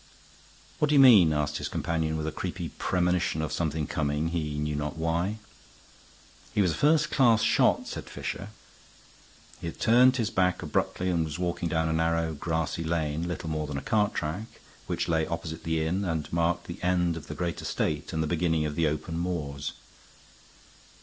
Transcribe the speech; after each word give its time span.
"What 0.79 0.89
do 0.89 0.95
you 0.95 0.99
mean?" 0.99 1.31
asked 1.31 1.57
his 1.59 1.67
companion, 1.67 2.17
with 2.17 2.25
a 2.25 2.31
creepy 2.31 2.69
premonition 2.69 3.39
of 3.43 3.53
something 3.53 3.85
coming, 3.85 4.29
he 4.29 4.57
knew 4.57 4.75
not 4.75 4.97
why. 4.97 5.37
"He 6.55 6.61
was 6.63 6.71
a 6.71 6.73
first 6.73 7.11
class 7.11 7.43
shot," 7.43 7.87
said 7.87 8.09
Fisher. 8.09 8.49
He 9.59 9.67
had 9.67 9.79
turned 9.79 10.17
his 10.17 10.31
back 10.31 10.63
abruptly 10.63 11.11
and 11.11 11.23
was 11.23 11.37
walking 11.37 11.69
down 11.69 11.87
a 11.87 11.93
narrow, 11.93 12.33
grassy 12.33 12.83
lane, 12.83 13.27
little 13.27 13.47
more 13.51 13.67
than 13.67 13.77
a 13.77 13.81
cart 13.83 14.15
track, 14.15 14.47
which 14.87 15.07
lay 15.07 15.27
opposite 15.27 15.63
the 15.65 15.85
inn 15.85 16.03
and 16.03 16.33
marked 16.33 16.65
the 16.65 16.81
end 16.81 17.15
of 17.15 17.27
the 17.27 17.35
great 17.35 17.61
estate 17.61 18.11
and 18.11 18.23
the 18.23 18.25
beginning 18.25 18.65
of 18.65 18.73
the 18.73 18.87
open 18.87 19.19
moors. 19.19 19.73